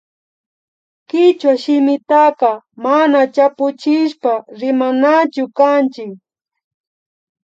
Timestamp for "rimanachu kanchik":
4.59-6.13